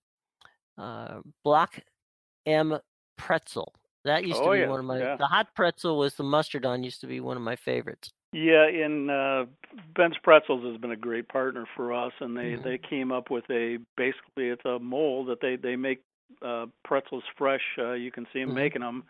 uh, 0.78 1.20
Block 1.44 1.80
M 2.46 2.78
pretzel? 3.18 3.74
That 4.06 4.26
used 4.26 4.40
oh, 4.40 4.46
to 4.46 4.52
be 4.52 4.60
yeah, 4.60 4.70
one 4.70 4.80
of 4.80 4.86
my. 4.86 5.00
Yeah. 5.00 5.16
The 5.18 5.28
hot 5.28 5.48
pretzel 5.56 5.98
was 5.98 6.16
the 6.16 6.24
mustard 6.24 6.66
on. 6.66 6.84
Used 6.84 7.02
to 7.02 7.08
be 7.08 7.20
one 7.20 7.38
of 7.38 7.44
my 7.44 7.56
favorites. 7.56 8.12
Yeah, 8.34 8.68
and 8.68 9.10
uh, 9.10 9.46
Ben's 9.96 10.18
Pretzels 10.22 10.64
has 10.66 10.80
been 10.82 10.92
a 10.92 10.98
great 10.98 11.30
partner 11.30 11.66
for 11.76 11.94
us, 11.94 12.12
and 12.20 12.36
they 12.36 12.52
mm-hmm. 12.52 12.64
they 12.64 12.78
came 12.78 13.12
up 13.12 13.32
with 13.32 13.46
a 13.50 13.78
basically 13.96 14.50
it's 14.50 14.66
a 14.66 14.80
mold 14.80 15.28
that 15.30 15.40
they 15.42 15.56
they 15.56 15.76
make 15.76 16.02
uh, 16.46 16.66
pretzels 16.84 17.24
fresh. 17.38 17.62
Uh, 17.78 17.94
you 17.94 18.12
can 18.12 18.26
see 18.34 18.40
them 18.40 18.50
mm-hmm. 18.50 18.58
making 18.58 18.82
them, 18.82 19.04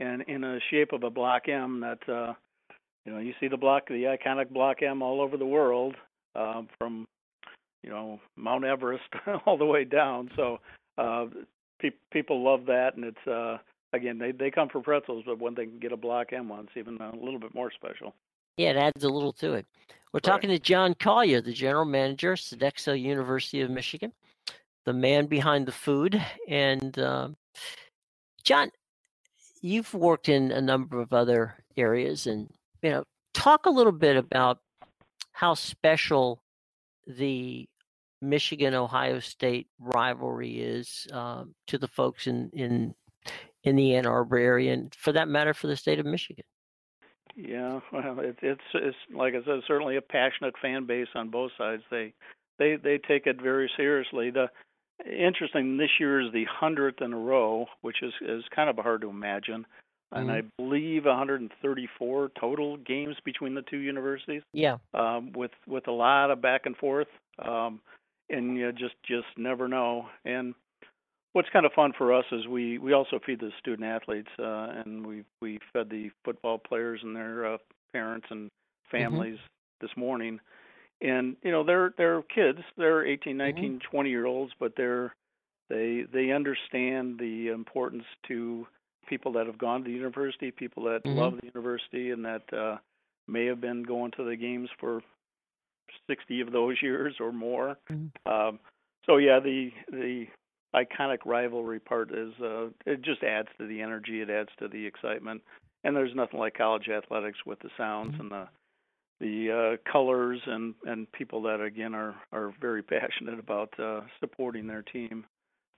and 0.00 0.22
in 0.22 0.44
a 0.44 0.58
shape 0.70 0.92
of 0.92 1.02
a 1.02 1.10
block 1.10 1.48
M 1.48 1.80
that 1.80 1.98
uh, 2.08 2.32
you 3.04 3.12
know 3.12 3.18
you 3.18 3.34
see 3.40 3.48
the 3.48 3.58
block 3.58 3.88
the 3.88 4.16
iconic 4.16 4.48
block 4.48 4.82
M 4.82 5.02
all 5.02 5.20
over 5.20 5.36
the 5.36 5.46
world 5.46 5.94
uh, 6.34 6.62
from 6.78 7.06
you 7.82 7.90
know 7.90 8.20
Mount 8.36 8.64
Everest 8.64 9.04
all 9.46 9.56
the 9.56 9.66
way 9.66 9.84
down. 9.84 10.30
So 10.36 10.58
uh, 10.98 11.26
pe- 11.80 11.90
people 12.12 12.42
love 12.42 12.66
that, 12.66 12.96
and 12.96 13.04
it's 13.04 13.26
uh, 13.26 13.58
again 13.92 14.18
they 14.18 14.32
they 14.32 14.50
come 14.50 14.68
for 14.68 14.80
pretzels, 14.80 15.24
but 15.26 15.38
when 15.38 15.54
they 15.54 15.66
can 15.66 15.78
get 15.78 15.92
a 15.92 15.96
block 15.96 16.32
M 16.32 16.48
one, 16.48 16.64
it's 16.64 16.76
even 16.76 16.98
a 17.00 17.14
little 17.16 17.40
bit 17.40 17.54
more 17.54 17.70
special. 17.70 18.14
Yeah, 18.56 18.70
it 18.70 18.76
adds 18.76 19.04
a 19.04 19.08
little 19.08 19.32
to 19.34 19.54
it. 19.54 19.66
We're 20.12 20.20
talking 20.20 20.50
to 20.50 20.58
Jon 20.58 20.94
Collier, 20.94 21.40
the 21.40 21.54
general 21.54 21.86
manager, 21.86 22.34
Sodexo 22.34 23.00
University 23.00 23.62
of 23.62 23.70
Michigan, 23.70 24.12
the 24.84 24.92
man 24.92 25.24
behind 25.24 25.64
the 25.64 25.72
food. 25.72 26.22
And 26.46 26.98
uh, 26.98 27.28
Jon, 28.44 28.70
you've 29.62 29.94
worked 29.94 30.28
in 30.28 30.52
a 30.52 30.60
number 30.60 31.00
of 31.00 31.14
other 31.14 31.54
areas, 31.78 32.26
and 32.26 32.50
you 32.82 32.90
know, 32.90 33.04
talk 33.32 33.64
a 33.64 33.70
little 33.70 33.92
bit 33.92 34.16
about 34.16 34.58
how 35.32 35.54
special 35.54 36.41
the 37.06 37.68
Michigan 38.20 38.74
Ohio 38.74 39.18
State 39.18 39.68
rivalry 39.78 40.60
is 40.60 41.06
um, 41.12 41.54
to 41.66 41.78
the 41.78 41.88
folks 41.88 42.26
in 42.26 42.50
in 42.52 42.94
in 43.64 43.76
the 43.76 43.94
Ann 43.94 44.06
Arbor 44.06 44.38
area, 44.38 44.72
and 44.72 44.94
for 44.94 45.12
that 45.12 45.28
matter, 45.28 45.54
for 45.54 45.66
the 45.66 45.76
state 45.76 45.98
of 45.98 46.06
Michigan. 46.06 46.44
Yeah, 47.36 47.80
well, 47.92 48.20
it, 48.20 48.36
it's 48.42 48.60
it's 48.74 48.96
like 49.14 49.34
I 49.34 49.44
said, 49.44 49.60
certainly 49.66 49.96
a 49.96 50.02
passionate 50.02 50.54
fan 50.60 50.86
base 50.86 51.08
on 51.14 51.30
both 51.30 51.52
sides. 51.56 51.82
They 51.90 52.12
they 52.58 52.76
they 52.76 52.98
take 52.98 53.26
it 53.26 53.40
very 53.40 53.70
seriously. 53.76 54.30
The 54.30 54.48
interesting 55.06 55.76
this 55.76 55.90
year 55.98 56.20
is 56.20 56.32
the 56.32 56.44
hundredth 56.44 57.02
in 57.02 57.12
a 57.12 57.18
row, 57.18 57.66
which 57.80 58.02
is 58.02 58.12
is 58.20 58.44
kind 58.54 58.70
of 58.70 58.76
hard 58.76 59.00
to 59.02 59.10
imagine. 59.10 59.66
And 60.12 60.28
mm-hmm. 60.28 60.46
I 60.46 60.62
believe 60.62 61.04
134 61.06 62.32
total 62.38 62.76
games 62.78 63.16
between 63.24 63.54
the 63.54 63.62
two 63.62 63.78
universities. 63.78 64.42
Yeah. 64.52 64.76
Um, 64.94 65.32
with 65.32 65.52
with 65.66 65.88
a 65.88 65.92
lot 65.92 66.30
of 66.30 66.42
back 66.42 66.62
and 66.66 66.76
forth, 66.76 67.08
um, 67.38 67.80
and 68.28 68.56
you 68.56 68.70
just 68.72 68.94
just 69.06 69.26
never 69.36 69.68
know. 69.68 70.06
And 70.24 70.54
what's 71.32 71.48
kind 71.50 71.66
of 71.66 71.72
fun 71.72 71.92
for 71.96 72.12
us 72.12 72.24
is 72.30 72.46
we 72.46 72.78
we 72.78 72.92
also 72.92 73.18
feed 73.24 73.40
the 73.40 73.50
student 73.58 73.88
athletes, 73.88 74.30
uh, 74.38 74.82
and 74.84 75.06
we 75.06 75.24
we 75.40 75.58
fed 75.72 75.88
the 75.90 76.10
football 76.24 76.58
players 76.58 77.00
and 77.02 77.16
their 77.16 77.54
uh, 77.54 77.58
parents 77.92 78.26
and 78.30 78.46
mm-hmm. 78.46 78.96
families 78.96 79.36
mm-hmm. 79.36 79.86
this 79.86 79.96
morning. 79.96 80.40
And 81.00 81.36
you 81.42 81.50
know 81.50 81.64
they're 81.64 81.94
they're 81.96 82.22
kids, 82.22 82.58
they're 82.76 83.04
18, 83.06 83.36
19, 83.36 83.64
mm-hmm. 83.64 83.90
20 83.90 84.10
year 84.10 84.26
olds, 84.26 84.52
but 84.60 84.74
they're 84.76 85.14
they 85.68 86.04
they 86.12 86.32
understand 86.32 87.18
the 87.18 87.48
importance 87.48 88.04
to 88.28 88.66
people 89.08 89.32
that 89.32 89.46
have 89.46 89.58
gone 89.58 89.82
to 89.82 89.88
the 89.88 89.94
university, 89.94 90.50
people 90.50 90.84
that 90.84 91.04
mm-hmm. 91.04 91.18
love 91.18 91.34
the 91.40 91.46
university, 91.46 92.10
and 92.10 92.24
that 92.24 92.42
uh, 92.52 92.76
may 93.28 93.46
have 93.46 93.60
been 93.60 93.82
going 93.82 94.12
to 94.16 94.24
the 94.24 94.36
games 94.36 94.68
for 94.78 95.02
60 96.08 96.40
of 96.40 96.52
those 96.52 96.76
years 96.82 97.16
or 97.20 97.32
more. 97.32 97.76
Mm-hmm. 97.90 98.32
Um, 98.32 98.58
so 99.06 99.16
yeah, 99.16 99.40
the 99.40 99.70
the 99.90 100.26
iconic 100.74 101.18
rivalry 101.24 101.80
part 101.80 102.12
is 102.12 102.32
uh, 102.42 102.66
it 102.86 103.02
just 103.02 103.22
adds 103.22 103.48
to 103.58 103.66
the 103.66 103.80
energy, 103.80 104.20
it 104.20 104.30
adds 104.30 104.50
to 104.58 104.68
the 104.68 104.86
excitement, 104.86 105.42
and 105.84 105.94
there's 105.94 106.14
nothing 106.14 106.38
like 106.38 106.54
college 106.56 106.88
athletics 106.88 107.38
with 107.44 107.58
the 107.60 107.70
sounds 107.76 108.12
mm-hmm. 108.12 108.20
and 108.22 108.30
the 108.30 108.48
the 109.20 109.76
uh, 109.78 109.90
colors 109.90 110.40
and 110.46 110.74
and 110.84 111.10
people 111.12 111.42
that 111.42 111.60
again 111.60 111.94
are 111.94 112.14
are 112.32 112.54
very 112.60 112.82
passionate 112.82 113.38
about 113.38 113.72
uh, 113.78 114.00
supporting 114.20 114.66
their 114.66 114.82
team. 114.82 115.24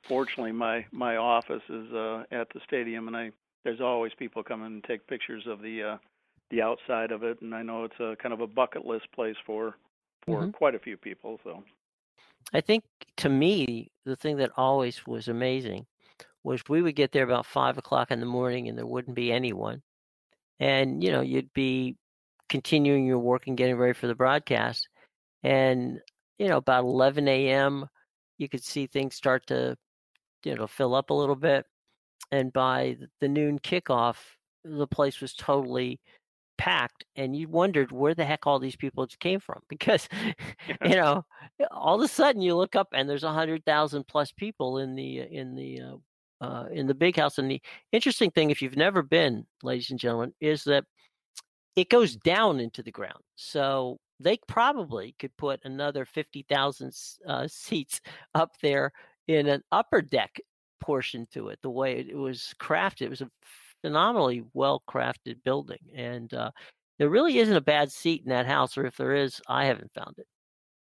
Fortunately, 0.09 0.53
my 0.53 0.85
my 0.93 1.17
office 1.17 1.63
is 1.69 1.93
uh, 1.93 2.25
at 2.31 2.49
the 2.53 2.61
stadium, 2.67 3.09
and 3.09 3.17
I 3.17 3.31
there's 3.65 3.81
always 3.81 4.13
people 4.19 4.43
coming 4.43 4.67
and 4.67 4.85
take 4.85 5.07
pictures 5.07 5.45
of 5.47 5.63
the 5.63 5.83
uh, 5.83 5.97
the 6.51 6.63
outside 6.63 7.11
of 7.11 7.23
it, 7.23 7.41
and 7.41 7.55
I 7.55 7.63
know 7.63 7.85
it's 7.85 8.01
a 8.01 8.17
kind 8.23 8.33
of 8.33 8.41
a 8.41 8.47
bucket 8.47 8.85
list 8.85 9.11
place 9.15 9.37
for 9.47 9.77
for 10.27 10.43
mm-hmm. 10.43 10.51
quite 10.51 10.75
a 10.75 10.79
few 10.79 10.97
people. 10.97 11.41
So 11.45 11.63
I 12.53 12.61
think 12.61 12.85
to 13.19 13.29
me, 13.29 13.91
the 14.05 14.17
thing 14.17 14.37
that 14.39 14.51
always 14.57 15.07
was 15.07 15.29
amazing 15.29 15.87
was 16.43 16.63
we 16.69 16.83
would 16.83 16.95
get 16.95 17.13
there 17.13 17.25
about 17.25 17.47
five 17.47 17.79
o'clock 17.79 18.11
in 18.11 18.21
the 18.21 18.27
morning 18.27 18.69
and 18.69 18.77
there 18.77 18.87
wouldn't 18.87 19.17
be 19.17 19.33
anyone. 19.33 19.83
And, 20.61 21.03
you 21.03 21.11
know, 21.11 21.23
you'd 21.23 21.53
be 21.55 21.97
continuing 22.49 23.07
your 23.07 23.19
work 23.19 23.47
and 23.47 23.57
getting 23.57 23.77
ready 23.77 23.95
for 23.95 24.07
the 24.07 24.15
broadcast. 24.15 24.89
And, 25.43 26.01
you 26.39 26.49
know, 26.49 26.59
about 26.59 26.85
11 26.85 27.27
a.m., 27.27 27.89
you 28.39 28.49
could 28.49 28.63
see 28.63 28.87
things 28.87 29.15
start 29.15 29.47
to, 29.49 29.77
you 30.45 30.55
know, 30.55 30.67
fill 30.67 30.95
up 30.95 31.11
a 31.11 31.15
little 31.15 31.37
bit. 31.37 31.67
And 32.31 32.53
by 32.53 32.97
the 33.21 33.29
noon 33.29 33.59
kickoff, 33.59 34.17
the 34.65 34.87
place 34.87 35.21
was 35.21 35.35
totally 35.35 36.01
packed 36.57 37.05
and 37.17 37.35
you 37.37 37.49
wondered 37.49 37.91
where 37.91 38.15
the 38.15 38.25
heck 38.25 38.47
all 38.47 38.59
these 38.59 38.77
people 38.77 39.07
came 39.21 39.41
from 39.41 39.61
because 39.69 40.09
you 40.85 40.95
know 40.95 41.25
all 41.71 41.97
of 41.97 42.03
a 42.03 42.09
sudden 42.09 42.41
you 42.41 42.55
look 42.55 42.77
up 42.77 42.89
and 42.93 43.09
there's 43.09 43.25
a 43.25 43.33
hundred 43.33 43.65
thousand 43.65 44.07
plus 44.07 44.33
people 44.33 44.79
in 44.79 44.95
the 44.95 45.21
in 45.21 45.55
the 45.55 45.81
uh, 45.81 45.97
uh, 46.45 46.67
in 46.73 46.87
the 46.87 46.95
big 46.95 47.17
house 47.17 47.39
and 47.39 47.51
the 47.51 47.61
interesting 47.93 48.31
thing 48.31 48.51
if 48.51 48.61
you've 48.61 48.77
never 48.77 49.03
been 49.03 49.45
ladies 49.63 49.91
and 49.91 49.99
gentlemen 49.99 50.33
is 50.41 50.65
that 50.65 50.85
it 51.77 51.89
goes 51.89 52.17
down 52.17 52.61
into 52.61 52.83
the 52.83 52.93
ground 52.93 53.23
so 53.37 53.99
they 54.21 54.39
probably 54.47 55.15
could 55.19 55.37
put 55.37 55.61
another 55.65 56.05
50,000 56.05 56.93
uh, 57.27 57.49
seats 57.49 58.01
up 58.35 58.53
there 58.63 58.93
in 59.29 59.47
an 59.47 59.63
upper 59.73 60.03
deck 60.03 60.41
portion 60.81 61.27
to 61.33 61.49
it 61.49 61.59
the 61.63 61.71
way 61.71 61.99
it 61.99 62.15
was 62.15 62.55
crafted 62.61 63.03
it 63.03 63.11
was 63.11 63.23
a 63.23 63.31
phenomenally 63.85 64.43
well 64.55 64.83
crafted 64.89 65.43
building, 65.45 65.79
and 65.95 66.33
uh, 66.33 66.51
there 66.99 67.11
really 67.11 67.39
isn't 67.39 67.57
a 67.57 67.61
bad 67.61 67.93
seat 67.93 68.23
in 68.25 68.31
that 68.31 68.47
house, 68.47 68.79
or 68.79 68.87
if 68.87 68.97
there 68.97 69.15
is, 69.15 69.43
I 69.47 69.67
haven't 69.67 69.93
found 69.95 70.15
it. 70.17 70.27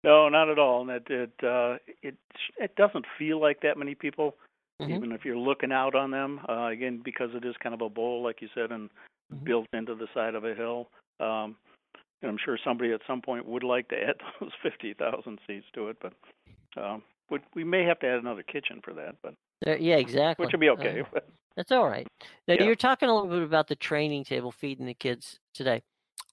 No, 0.05 0.29
not 0.29 0.49
at 0.49 0.59
all. 0.59 0.83
And 0.83 0.91
it 0.91 1.07
it 1.11 1.45
uh, 1.45 1.79
it 2.03 2.17
it 2.59 2.77
doesn't 2.77 3.05
feel 3.19 3.41
like 3.41 3.61
that 3.63 3.77
many 3.77 3.97
people, 3.97 4.37
mm-hmm. 4.81 4.93
even 4.93 5.11
if 5.11 5.25
you're 5.25 5.37
looking 5.37 5.73
out 5.73 5.97
on 5.97 6.13
them. 6.13 6.41
Uh, 6.49 6.67
again, 6.67 7.03
because 7.05 7.31
it 7.35 7.45
is 7.45 7.57
kind 7.61 7.75
of 7.75 7.81
a 7.81 7.89
bowl, 7.89 8.23
like 8.23 8.41
you 8.41 8.49
said, 8.55 8.71
and 8.71 8.89
mm-hmm. 9.33 9.45
built 9.45 9.67
into 9.73 9.97
the 9.97 10.07
side 10.15 10.37
of 10.37 10.45
a 10.45 10.55
hill. 10.55 10.89
Um, 11.19 11.57
and 12.23 12.31
I'm 12.31 12.39
sure 12.45 12.57
somebody 12.65 12.93
at 12.93 13.01
some 13.07 13.21
point 13.21 13.47
would 13.47 13.65
like 13.65 13.89
to 13.89 13.97
add 13.97 14.17
those 14.41 14.53
50,000 14.63 15.39
seats 15.47 15.67
to 15.75 15.89
it, 15.89 15.97
but 16.01 16.13
um, 16.81 17.03
we 17.55 17.65
may 17.65 17.85
have 17.85 17.99
to 18.01 18.07
add 18.07 18.19
another 18.19 18.43
kitchen 18.43 18.81
for 18.83 18.93
that. 18.95 19.17
But 19.23 19.35
uh, 19.67 19.77
yeah, 19.77 19.97
exactly. 19.97 20.45
Which 20.45 20.53
would 20.53 20.61
be 20.61 20.71
okay. 20.71 21.03
Uh, 21.15 21.21
that's 21.57 21.73
all 21.73 21.89
right. 21.89 22.07
Now 22.47 22.55
yeah. 22.55 22.65
you're 22.65 22.77
talking 22.77 23.09
a 23.09 23.15
little 23.15 23.31
bit 23.31 23.43
about 23.43 23.69
the 23.69 23.77
training 23.77 24.25
table 24.25 24.53
feeding 24.53 24.87
the 24.87 24.95
kids 24.95 25.39
today. 25.55 25.83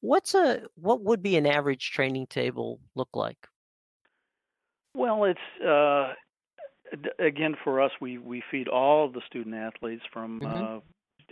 What's 0.02 0.34
a 0.34 0.64
what 0.76 1.02
would 1.02 1.22
be 1.22 1.38
an 1.38 1.46
average 1.46 1.92
training 1.92 2.28
table 2.28 2.80
look 2.96 3.10
like? 3.14 3.48
Well, 4.96 5.24
it's 5.24 5.66
uh, 5.66 6.14
again 7.20 7.56
for 7.64 7.82
us. 7.82 7.92
We 8.02 8.18
we 8.18 8.44
feed 8.52 8.68
all 8.68 9.06
of 9.06 9.14
the 9.14 9.22
student 9.28 9.56
athletes 9.56 10.04
from 10.12 10.42
mm-hmm. 10.42 10.64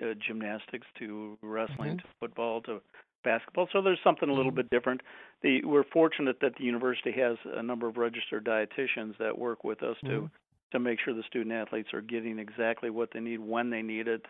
uh, 0.03 0.07
uh, 0.09 0.13
gymnastics 0.25 0.87
to 0.99 1.37
wrestling 1.41 1.91
mm-hmm. 1.91 1.97
to 1.97 2.13
football 2.19 2.61
to 2.61 2.81
basketball. 3.23 3.67
So 3.71 3.81
there's 3.81 3.99
something 4.03 4.29
a 4.29 4.33
little 4.33 4.51
mm-hmm. 4.51 4.57
bit 4.57 4.69
different. 4.69 5.01
The, 5.41 5.63
we're 5.63 5.83
fortunate 5.91 6.37
that 6.41 6.55
the 6.57 6.63
university 6.63 7.11
has 7.13 7.37
a 7.45 7.63
number 7.63 7.87
of 7.87 7.97
registered 7.97 8.45
dietitians 8.45 9.17
that 9.19 9.37
work 9.37 9.63
with 9.63 9.83
us 9.83 9.97
to 10.01 10.07
mm-hmm 10.07 10.25
to 10.71 10.79
make 10.79 10.99
sure 11.03 11.13
the 11.13 11.23
student 11.23 11.53
athletes 11.53 11.89
are 11.93 12.01
getting 12.01 12.39
exactly 12.39 12.89
what 12.89 13.09
they 13.13 13.19
need 13.19 13.39
when 13.39 13.69
they 13.69 13.81
need 13.81 14.07
it 14.07 14.25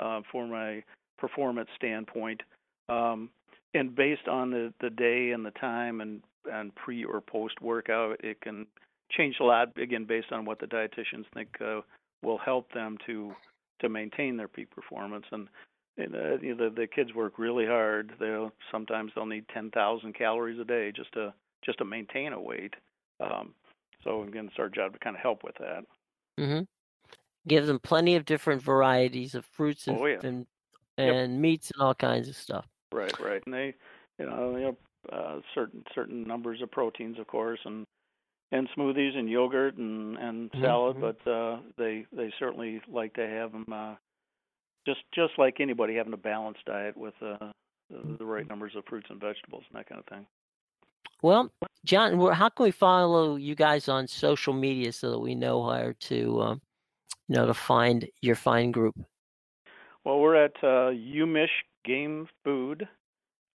uh, 0.00 0.20
from 0.30 0.52
a 0.54 0.82
performance 1.18 1.68
standpoint. 1.76 2.40
Um, 2.88 3.30
and 3.74 3.94
based 3.94 4.26
on 4.28 4.50
the, 4.50 4.72
the 4.80 4.90
day 4.90 5.30
and 5.30 5.44
the 5.44 5.52
time 5.52 6.00
and, 6.00 6.22
and 6.50 6.74
pre 6.74 7.04
or 7.04 7.20
post 7.20 7.60
workout, 7.60 8.22
it 8.24 8.40
can 8.40 8.66
change 9.10 9.36
a 9.40 9.44
lot 9.44 9.76
again 9.76 10.04
based 10.04 10.32
on 10.32 10.44
what 10.44 10.58
the 10.60 10.66
dietitians 10.66 11.24
think 11.34 11.48
uh, 11.60 11.80
will 12.22 12.38
help 12.38 12.72
them 12.72 12.96
to 13.06 13.32
to 13.80 13.88
maintain 13.88 14.36
their 14.36 14.48
peak 14.48 14.70
performance. 14.70 15.24
And, 15.32 15.48
and 16.00 16.14
uh, 16.14 16.38
you 16.40 16.54
know, 16.54 16.68
the, 16.68 16.74
the 16.82 16.86
kids 16.86 17.14
work 17.14 17.38
really 17.38 17.66
hard. 17.66 18.12
They'll 18.18 18.52
sometimes 18.70 19.12
they'll 19.14 19.26
need 19.26 19.46
10,000 19.52 20.14
calories 20.14 20.58
a 20.60 20.64
day 20.64 20.92
just 20.94 21.12
to 21.12 21.32
just 21.64 21.78
to 21.78 21.84
maintain 21.84 22.32
a 22.32 22.40
weight. 22.40 22.74
Um, 23.20 23.54
so 24.02 24.22
again, 24.22 24.46
it's 24.46 24.58
our 24.58 24.68
job 24.68 24.94
to 24.94 24.98
kind 24.98 25.16
of 25.16 25.22
help 25.22 25.44
with 25.44 25.56
that. 25.58 25.84
Mm-hmm. 26.38 26.62
Give 27.48 27.66
them 27.66 27.78
plenty 27.78 28.16
of 28.16 28.24
different 28.24 28.62
varieties 28.62 29.34
of 29.34 29.44
fruits 29.44 29.86
and 29.86 29.98
oh, 29.98 30.06
yeah. 30.06 30.18
and, 30.22 30.46
and 30.96 31.32
yep. 31.32 31.40
meats 31.40 31.70
and 31.74 31.82
all 31.82 31.94
kinds 31.94 32.28
of 32.28 32.36
stuff. 32.36 32.66
Right, 32.92 33.18
right, 33.20 33.42
and 33.44 33.54
they, 33.54 33.74
you 34.18 34.26
know, 34.26 34.56
you 34.56 34.62
know, 34.62 34.76
uh, 35.12 35.40
certain 35.54 35.84
certain 35.94 36.24
numbers 36.24 36.60
of 36.60 36.70
proteins, 36.70 37.18
of 37.18 37.26
course, 37.26 37.60
and 37.64 37.86
and 38.52 38.68
smoothies 38.76 39.16
and 39.16 39.28
yogurt 39.28 39.76
and 39.76 40.16
and 40.18 40.50
mm-hmm. 40.50 40.62
salad, 40.62 40.96
mm-hmm. 40.96 41.12
but 41.24 41.30
uh, 41.30 41.60
they 41.78 42.06
they 42.12 42.32
certainly 42.38 42.80
like 42.88 43.14
to 43.14 43.26
have 43.26 43.52
them 43.52 43.66
uh, 43.72 43.94
just 44.86 45.00
just 45.14 45.32
like 45.38 45.60
anybody 45.60 45.96
having 45.96 46.12
a 46.12 46.18
balanced 46.18 46.64
diet 46.64 46.96
with 46.96 47.14
uh, 47.22 47.52
the, 47.90 48.24
right 48.24 48.48
numbers 48.48 48.72
of 48.76 48.84
fruits 48.88 49.06
and 49.10 49.20
vegetables 49.20 49.64
and 49.68 49.78
that 49.78 49.88
kind 49.88 50.00
of 50.00 50.06
thing. 50.06 50.26
Well, 51.22 51.50
Jon, 51.84 52.18
how 52.32 52.48
can 52.48 52.64
we 52.64 52.70
follow 52.70 53.36
you 53.36 53.54
guys 53.54 53.88
on 53.88 54.06
social 54.06 54.54
media 54.54 54.92
so 54.92 55.10
that 55.10 55.18
we 55.18 55.34
know 55.34 55.60
where 55.60 55.92
to, 55.92 56.40
um, 56.40 56.62
you 57.28 57.36
know, 57.36 57.46
to 57.46 57.54
find 57.54 58.08
your 58.22 58.36
fine 58.36 58.70
group? 58.70 58.94
Well, 60.04 60.18
we're 60.18 60.36
at 60.36 60.56
uh, 60.62 60.92
UMich 60.92 61.48
Game 61.84 62.26
Food, 62.42 62.88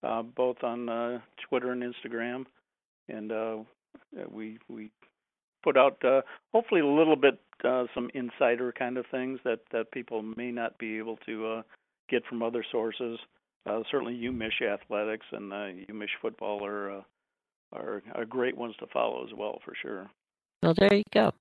uh, 0.03 0.21
both 0.21 0.63
on 0.63 0.89
uh, 0.89 1.19
Twitter 1.49 1.71
and 1.71 1.81
Instagram, 1.81 2.45
and 3.09 3.31
uh, 3.31 3.57
we 4.29 4.59
we 4.69 4.91
put 5.65 5.77
out 5.77 5.97
uh, 6.05 6.21
hopefully 6.53 6.81
a 6.81 6.87
little 6.87 7.15
bit 7.15 7.39
uh, 7.63 7.85
some 7.93 8.09
insider 8.13 8.71
kind 8.71 8.97
of 8.97 9.05
things 9.09 9.39
that 9.43 9.59
that 9.71 9.91
people 9.91 10.21
may 10.21 10.51
not 10.51 10.77
be 10.77 10.97
able 10.97 11.17
to 11.25 11.47
uh, 11.47 11.61
get 12.09 12.23
from 12.27 12.43
other 12.43 12.63
sources. 12.71 13.17
uh, 13.65 13.81
certainly 13.89 14.13
UMich 14.13 14.61
athletics 14.61 15.25
and 15.31 15.51
uh, 15.51 15.91
UMich 15.91 16.15
football 16.21 16.63
are 16.63 16.99
uh, 16.99 17.01
are, 17.73 18.03
are 18.13 18.25
great 18.25 18.55
ones 18.55 18.75
to 18.79 18.87
follow 18.93 19.25
as 19.25 19.33
well 19.35 19.59
for 19.65 19.73
sure. 19.81 20.09
Well, 20.61 20.75
there 20.77 20.93
you 20.93 21.03
go. 21.11 21.31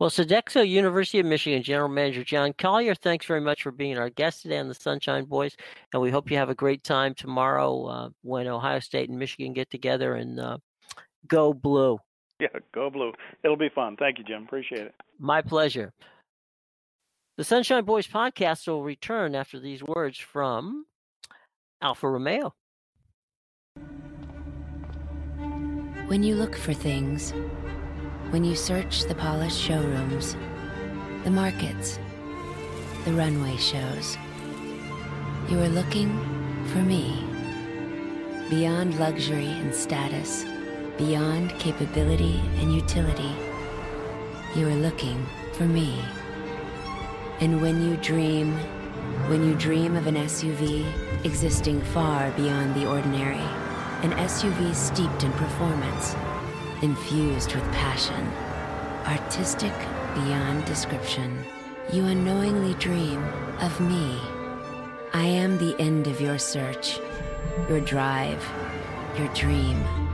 Well, 0.00 0.10
Sodexo 0.10 0.68
University 0.68 1.20
of 1.20 1.26
Michigan 1.26 1.62
General 1.62 1.88
Manager 1.88 2.24
Jon 2.24 2.52
Collier, 2.58 2.96
thanks 2.96 3.26
very 3.26 3.40
much 3.40 3.62
for 3.62 3.70
being 3.70 3.96
our 3.96 4.10
guest 4.10 4.42
today 4.42 4.58
on 4.58 4.66
the 4.66 4.74
Sunshine 4.74 5.24
Boys, 5.24 5.56
and 5.92 6.02
we 6.02 6.10
hope 6.10 6.30
you 6.30 6.36
have 6.36 6.50
a 6.50 6.54
great 6.54 6.82
time 6.82 7.14
tomorrow 7.14 7.86
uh, 7.86 8.08
when 8.22 8.48
Ohio 8.48 8.80
State 8.80 9.08
and 9.08 9.18
Michigan 9.18 9.52
get 9.52 9.70
together 9.70 10.14
and 10.14 10.40
uh, 10.40 10.58
go 11.28 11.52
blue. 11.52 11.98
Yeah, 12.40 12.48
go 12.72 12.88
blue. 12.88 13.12
It'll 13.42 13.56
be 13.56 13.68
fun. 13.68 13.96
Thank 13.96 14.18
you, 14.18 14.24
Jim. 14.24 14.44
Appreciate 14.44 14.82
it. 14.82 14.94
My 15.18 15.42
pleasure. 15.42 15.92
The 17.36 17.42
Sunshine 17.42 17.84
Boys 17.84 18.06
podcast 18.06 18.68
will 18.68 18.84
return 18.84 19.34
after 19.34 19.58
these 19.58 19.82
words 19.82 20.18
from 20.18 20.86
Alfa 21.82 22.08
Romeo. 22.08 22.54
When 26.06 26.22
you 26.22 26.36
look 26.36 26.56
for 26.56 26.72
things, 26.72 27.32
when 28.30 28.44
you 28.44 28.54
search 28.54 29.04
the 29.04 29.14
polished 29.14 29.60
showrooms, 29.60 30.36
the 31.24 31.30
markets, 31.30 31.98
the 33.04 33.12
runway 33.12 33.56
shows, 33.56 34.16
you 35.48 35.60
are 35.60 35.68
looking 35.68 36.10
for 36.72 36.78
me. 36.78 37.22
Beyond 38.48 38.98
luxury 38.98 39.46
and 39.46 39.74
status, 39.74 40.44
beyond 40.98 41.56
capability 41.60 42.40
and 42.56 42.74
utility, 42.74 43.32
you 44.56 44.66
are 44.66 44.74
looking 44.74 45.24
for 45.52 45.64
me. 45.64 45.96
And 47.40 47.62
when 47.62 47.88
you 47.88 47.96
dream, 47.98 48.52
when 49.28 49.46
you 49.48 49.54
dream 49.54 49.94
of 49.94 50.08
an 50.08 50.16
SUV 50.16 50.84
existing 51.24 51.80
far 51.82 52.32
beyond 52.32 52.74
the 52.74 52.86
ordinary, 52.86 53.48
an 54.02 54.10
SUV 54.12 54.74
steeped 54.74 55.22
in 55.22 55.32
performance, 55.32 56.16
infused 56.82 57.54
with 57.54 57.64
passion, 57.72 58.26
artistic 59.06 59.72
beyond 60.14 60.64
description, 60.64 61.44
you 61.92 62.04
unknowingly 62.06 62.74
dream 62.74 63.24
of 63.60 63.80
me. 63.80 64.18
I 65.12 65.26
am 65.26 65.58
the 65.58 65.76
end 65.80 66.08
of 66.08 66.20
your 66.20 66.38
search, 66.38 66.98
your 67.68 67.80
drive, 67.80 68.44
your 69.16 69.28
dream. 69.28 70.07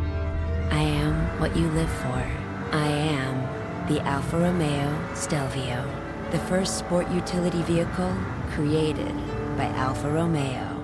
I 0.71 0.83
am 0.83 1.41
what 1.41 1.57
you 1.57 1.69
live 1.71 1.91
for. 1.91 2.27
I 2.73 2.87
am 2.87 3.89
the 3.89 4.01
Alfa 4.03 4.39
Romeo 4.39 5.15
Stelvio 5.15 6.05
the 6.35 6.41
first 6.41 6.79
sport 6.79 7.09
utility 7.13 7.63
vehicle 7.63 8.13
created 8.51 9.15
by 9.57 9.67
Alfa 9.77 10.11
Romeo. 10.11 10.83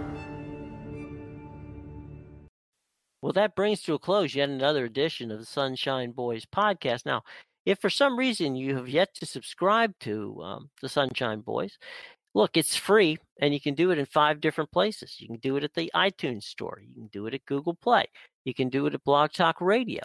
Well, 3.21 3.33
that 3.33 3.57
brings 3.57 3.83
to 3.83 3.95
a 3.95 3.99
close 3.99 4.37
yet 4.37 4.49
another 4.49 4.85
edition 4.85 5.33
of 5.33 5.41
the 5.41 5.45
Sunshine 5.45 6.13
Boys 6.13 6.47
podcast. 6.47 7.05
Now, 7.05 7.23
if 7.67 7.81
for 7.81 7.91
some 7.91 8.17
reason 8.17 8.55
you 8.55 8.77
have 8.77 8.89
yet 8.89 9.13
to 9.17 9.27
subscribe 9.27 9.93
to 10.03 10.41
um, 10.41 10.71
the 10.81 10.89
Sunshine 10.89 11.41
Boys, 11.41 11.77
look, 12.35 12.57
it's 12.57 12.77
free 12.77 13.19
and 13.41 13.53
you 13.53 13.61
can 13.61 13.75
do 13.75 13.91
it 13.91 13.99
in 13.99 14.07
five 14.07 14.41
different 14.41 14.71
places. 14.71 15.17
You 15.19 15.29
can 15.29 15.39
do 15.39 15.57
it 15.57 15.65
at 15.65 15.75
the 15.75 15.91
iTunes 15.95 16.45
Store, 16.45 16.81
you 16.83 16.95
can 16.95 17.09
do 17.09 17.27
it 17.27 17.35
at 17.35 17.45
Google 17.47 17.75
Play, 17.75 18.07
you 18.45 18.55
can 18.55 18.69
do 18.69 18.87
it 18.87 18.95
at 18.95 19.05
Blog 19.05 19.33
Talk 19.33 19.61
Radio. 19.61 20.03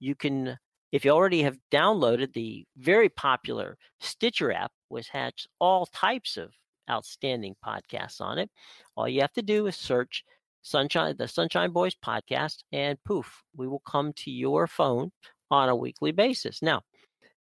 You 0.00 0.14
can 0.14 0.58
if 0.92 1.06
you 1.06 1.10
already 1.10 1.42
have 1.42 1.56
downloaded 1.70 2.34
the 2.34 2.66
very 2.76 3.08
popular 3.08 3.78
Stitcher 4.00 4.52
app, 4.52 4.72
which 4.88 5.08
has 5.08 5.32
all 5.58 5.86
types 5.86 6.36
of 6.36 6.50
outstanding 6.90 7.56
podcasts 7.64 8.20
on 8.20 8.38
it, 8.38 8.50
all 8.94 9.08
you 9.08 9.22
have 9.22 9.32
to 9.32 9.42
do 9.42 9.66
is 9.66 9.76
search 9.76 10.22
Sunshine, 10.62 11.16
the 11.16 11.26
Sunshine 11.26 11.72
Boys 11.72 11.94
podcast, 11.94 12.58
and 12.72 13.02
poof, 13.04 13.42
we 13.56 13.66
will 13.66 13.80
come 13.80 14.12
to 14.12 14.30
your 14.30 14.66
phone 14.66 15.10
on 15.50 15.68
a 15.68 15.76
weekly 15.76 16.12
basis. 16.12 16.62
Now, 16.62 16.82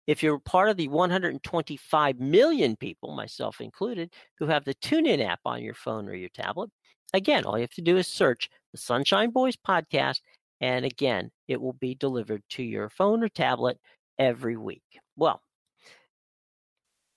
if 0.06 0.22
you're 0.22 0.38
part 0.38 0.68
of 0.68 0.76
the 0.76 0.88
125 0.88 2.20
million 2.20 2.76
people, 2.76 3.14
myself 3.14 3.60
included, 3.60 4.12
who 4.38 4.46
have 4.46 4.64
the 4.64 4.74
TuneIn 4.74 5.24
app 5.24 5.40
on 5.44 5.62
your 5.62 5.74
phone 5.74 6.08
or 6.08 6.14
your 6.14 6.28
tablet, 6.30 6.70
again, 7.12 7.44
all 7.44 7.56
you 7.56 7.62
have 7.62 7.70
to 7.70 7.82
do 7.82 7.96
is 7.96 8.06
search 8.06 8.50
the 8.72 8.78
Sunshine 8.78 9.30
Boys 9.30 9.56
podcast 9.56 10.20
and 10.60 10.84
again, 10.84 11.30
it 11.48 11.60
will 11.60 11.74
be 11.74 11.94
delivered 11.94 12.42
to 12.50 12.62
your 12.62 12.88
phone 12.88 13.22
or 13.22 13.28
tablet 13.28 13.78
every 14.18 14.56
week. 14.56 14.82
Well, 15.16 15.42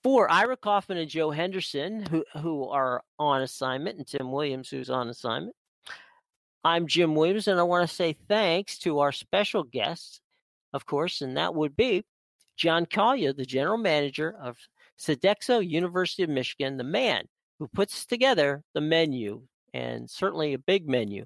for 0.03 0.29
Ira 0.29 0.57
Kaufman 0.57 0.97
and 0.97 1.09
Joe 1.09 1.31
Henderson, 1.31 2.05
who, 2.05 2.25
who 2.41 2.67
are 2.67 3.01
on 3.19 3.41
assignment, 3.41 3.97
and 3.97 4.07
Tim 4.07 4.31
Williams, 4.31 4.69
who's 4.69 4.89
on 4.89 5.09
assignment, 5.09 5.55
I'm 6.63 6.87
Jim 6.87 7.15
Williams, 7.15 7.47
and 7.47 7.59
I 7.59 7.63
want 7.63 7.87
to 7.87 7.95
say 7.95 8.17
thanks 8.27 8.77
to 8.79 8.99
our 8.99 9.11
special 9.11 9.63
guests, 9.63 10.19
of 10.73 10.85
course, 10.85 11.21
and 11.21 11.37
that 11.37 11.55
would 11.55 11.75
be 11.75 12.03
Jon 12.57 12.85
Collier, 12.85 13.33
the 13.33 13.45
general 13.45 13.77
manager 13.77 14.35
of 14.41 14.57
Sodexo 14.99 15.67
University 15.67 16.23
of 16.23 16.29
Michigan, 16.29 16.77
the 16.77 16.83
man 16.83 17.25
who 17.59 17.67
puts 17.67 18.05
together 18.05 18.63
the 18.73 18.81
menu, 18.81 19.41
and 19.73 20.09
certainly 20.09 20.53
a 20.53 20.59
big 20.59 20.87
menu 20.87 21.23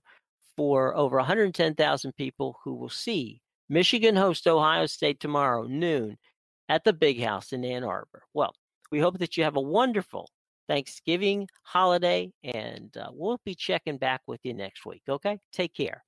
for 0.58 0.96
over 0.96 1.18
110,000 1.18 2.16
people 2.16 2.58
who 2.64 2.74
will 2.74 2.90
see 2.90 3.42
Michigan 3.70 4.16
host 4.16 4.48
Ohio 4.48 4.86
State 4.86 5.20
tomorrow 5.20 5.64
noon 5.64 6.18
at 6.68 6.84
the 6.84 6.94
Big 6.94 7.22
House 7.22 7.54
in 7.54 7.64
Ann 7.64 7.84
Arbor. 7.84 8.24
Well, 8.34 8.54
we 8.92 9.00
hope 9.00 9.18
that 9.20 9.38
you 9.38 9.44
have 9.44 9.56
a 9.56 9.62
wonderful 9.62 10.30
Thanksgiving 10.68 11.48
holiday, 11.64 12.32
and 12.44 12.96
uh, 12.98 13.10
we'll 13.14 13.40
be 13.46 13.56
checking 13.56 13.98
back 13.98 14.22
with 14.28 14.42
you 14.44 14.54
next 14.54 14.86
week. 14.86 15.02
Okay, 15.08 15.38
take 15.52 15.74
care. 15.74 16.04